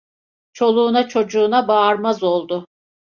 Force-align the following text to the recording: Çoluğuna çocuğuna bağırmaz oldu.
Çoluğuna 0.53 1.07
çocuğuna 1.07 1.67
bağırmaz 1.67 2.23
oldu. 2.23 2.65